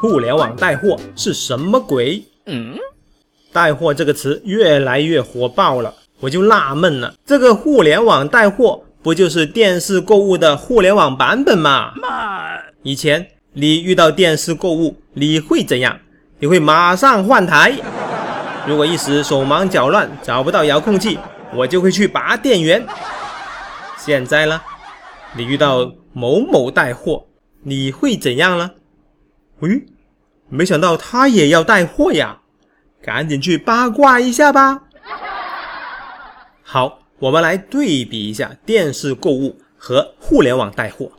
[0.00, 2.24] 互联网带货是什么鬼？
[2.46, 2.74] 嗯，
[3.52, 11.92] 带货这个词越来越火爆了，我就纳闷了，这个互联网带货不就是电视购物的互联网版本吗？
[12.82, 16.00] 以前你遇到电视购物，你会怎样？
[16.38, 17.74] 你会马上换台。
[18.66, 21.18] 如果一时手忙脚乱找不到遥控器，
[21.54, 22.82] 我就会去拔电源。
[23.98, 24.58] 现在呢，
[25.36, 27.26] 你遇到某某带货，
[27.62, 28.70] 你会怎样呢？
[29.60, 29.84] 喂，
[30.48, 32.40] 没想到他也要带货呀，
[33.02, 34.84] 赶紧去八卦一下吧。
[36.62, 41.12] 好，我们来对比一下电视购物和互联网带货。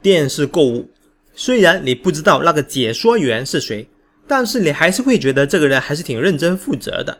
[0.00, 0.90] 电视购物，
[1.34, 3.86] 虽然你不知道那个解说员是谁，
[4.26, 7.18] 但是你还是会觉得这个人还是挺认真负责的。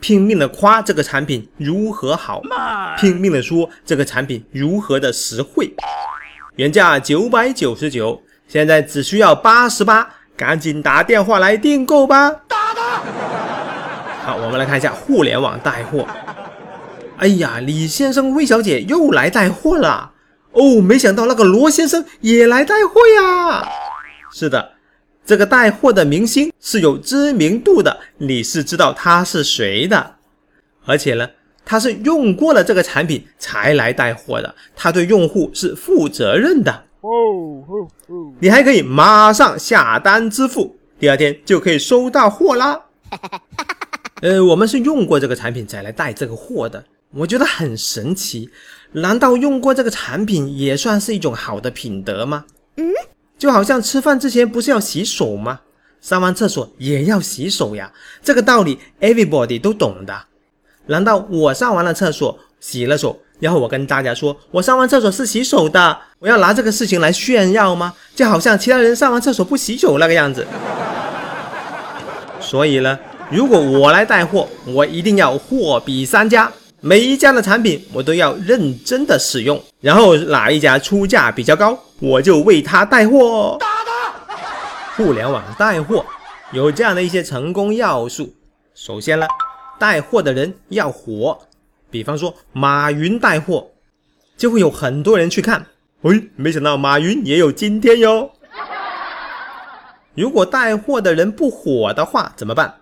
[0.00, 2.40] 拼命的夸这个产品如何好，
[2.96, 5.74] 拼命的说这个产品如何的实惠，
[6.56, 12.30] 原价九百九十九，现在只需要八十八，赶紧打电话来订购吧！
[12.48, 13.02] 打他。
[14.24, 16.08] 好，我们来看一下互联网带货。
[17.18, 20.12] 哎呀，李先生、魏小姐又来带货了
[20.52, 23.68] 哦，没想到那个罗先生也来带货呀。
[24.32, 24.70] 是的。
[25.26, 30.14] 这个带货的明星是有知名度的，你是知道他是谁的，
[30.86, 31.28] 而且呢，
[31.66, 36.84] 他是用过了这个产品才来带货的，他对用户是负责任的。
[37.00, 37.10] 哦
[37.68, 38.32] 哦哦！
[38.40, 42.80] 你还可以马上下单支付，第二天就可以收到货啦。
[44.22, 48.50] 呃，我们是用过这个产品才来带这个货的，我觉得很神奇。
[48.92, 52.44] 难道用过这个产品也算是一种好的品德吗？
[52.76, 52.90] 嗯。
[53.38, 55.60] 就好像吃饭之前不是要洗手吗？
[56.00, 60.24] 上完厕所也要洗手呀，这个道理 everybody 都懂的。
[60.86, 67.94] 难道我上完了厕所洗了手，然后我跟大家说我上完厕所是洗手的，我要拿这个事情来炫耀吗？
[68.14, 70.46] 就好像其他人上完厕所不洗手那个样子。
[72.40, 72.98] 所以呢，
[73.30, 76.50] 如果我来带货，我一定要货比三家。
[76.80, 83.56] 每一家的产品我都要认真的使用，然后哪一家出价比较高，我就为他带货。
[83.58, 84.36] 打他
[84.96, 86.06] 互联网带货
[86.52, 88.32] 有这样的一些成功要素。
[88.76, 89.26] 首先呢，
[89.76, 91.36] 带货的人要火，
[91.90, 93.70] 比方说马云带货，
[94.36, 95.66] 就会有很多人去看。
[96.02, 98.30] 喂，没想到马云也有今天哟。
[100.14, 102.80] 如果带货的人不火的话怎么办？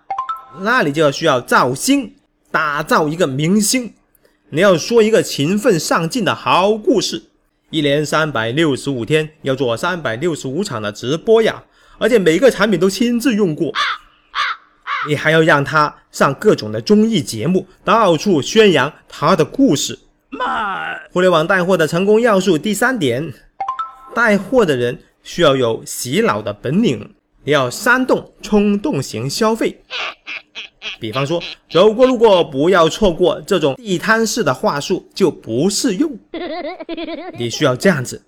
[0.61, 2.13] 那你就要需要造星。
[2.49, 3.93] 打造一个明星，
[4.49, 7.23] 你要说一个勤奋上进的好故事。
[7.69, 11.65] 一年三百六十五天要做三百六十五场的直播呀，
[11.99, 13.73] 而且每一个产品都亲自用过。
[15.07, 19.99] 你还要让他上各种的综艺节目，到处宣扬他的故事。
[20.29, 23.33] 妈互联网带货的成功要素第三点，
[24.15, 27.13] 带货的人需要有洗脑的本领，
[27.45, 29.81] 要煽动冲动型消费。
[30.99, 36.17] 比方说，走过路过不要错过这种地摊式的话术就不适用。
[37.37, 38.23] 你需要这样子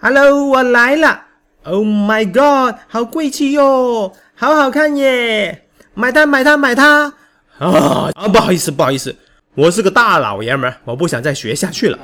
[0.00, 1.26] ，Hello，我来了。
[1.64, 5.63] Oh my god，好贵气哟，好好看耶，
[5.94, 7.12] 买它买它买它。
[7.58, 9.14] 啊啊，不好意思不好意思，
[9.54, 11.98] 我是个大老爷们，我不想再学下去了。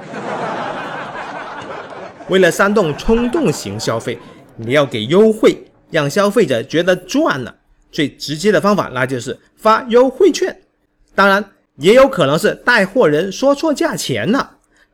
[2.28, 4.16] 为了煽动冲动型消费，
[4.56, 7.52] 你要给优惠，让消费者觉得赚了。
[7.90, 10.56] 最直接的方法，那就是发优惠券。
[11.16, 11.44] 当然，
[11.78, 14.48] 也有可能是带货人说错价钱了，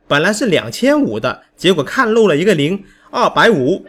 [0.07, 3.85] 本来是两千五的，结果看漏了一个零，二百五，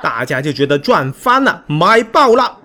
[0.00, 2.58] 大家就觉得赚翻了，买爆了。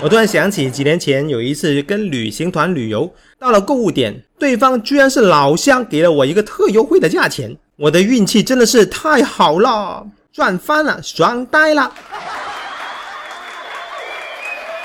[0.00, 11.92] 我突然想起几年前有一次跟旅行团旅游，到了购物点，对方居然是老乡，给了我一个特优惠的价钱，我的运气真的是太好了，赚翻了，爽呆了。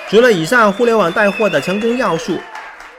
[0.09, 2.39] 除了以上互联网带货的成功要素，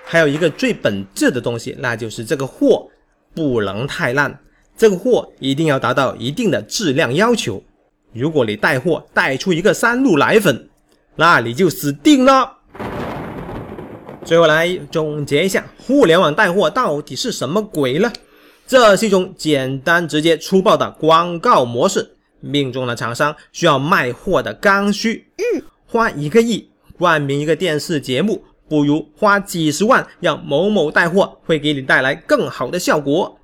[0.05, 2.89] 还有一个最本质的东西，那就是这个货
[3.35, 4.39] 不能太烂，
[4.77, 7.61] 这个货一定要达到一定的质量要求。
[8.13, 10.69] 如果你带货带出一个三鹿奶粉，
[11.17, 12.59] 那你就死定了。
[14.25, 18.13] 最后来总结一下，互联网带货到底是什么鬼呢？
[18.67, 25.27] 这是一种简单、直接、粗暴的广告模式，命中了厂商需要卖货的刚需。
[25.87, 26.71] 花一个亿。
[26.97, 33.37] 冠名一个电视节目，不如花几十万让某某带货，会给你带来更好的效果。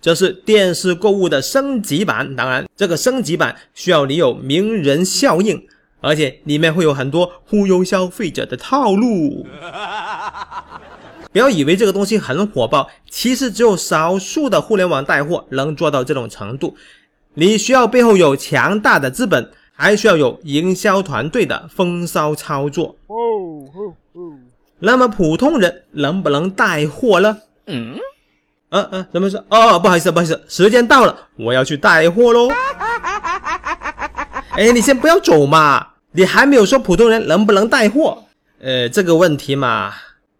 [0.00, 2.34] 这是电视购物的升级版。
[2.34, 5.64] 当然，这个升级版需要你有名人效应，
[6.04, 9.46] 而且里面会有很多忽悠消费者的套路。
[11.32, 16.76] 不要以为这个东西很火爆，其实只有少数的互联网带货能做到这种程度。
[17.34, 19.50] 你需要背后有强大的资本。
[19.76, 22.94] 还需要有营销团队的风骚操作。
[23.08, 23.16] 哦
[23.74, 24.32] 哦哦！
[24.78, 27.38] 那么普通人能不能带货呢？
[27.66, 27.98] 嗯，
[28.70, 29.44] 嗯嗯，怎么说？
[29.48, 32.48] 哦，不好意思，不好意思，时间到了，我要去带货喽。
[34.54, 35.84] 哎，你先不要走嘛，
[36.16, 38.22] 你还没有说普通人能不能带货。
[38.62, 39.92] 呃，这个问题嘛，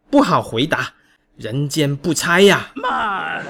[0.09, 0.91] 不好回答，
[1.37, 2.69] 人间不拆呀。
[2.75, 3.43] 慢。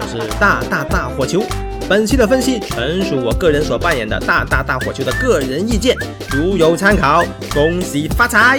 [0.00, 1.44] 我是大大大火球。
[1.86, 5.94] 本期的分析纯属我个人所扮演的大大大火球的个人意见，
[6.30, 7.22] 如有参考，
[7.52, 8.58] 恭喜发财！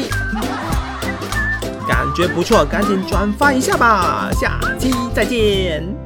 [1.88, 6.01] 感觉不错，赶紧转发一下吧，下期再见。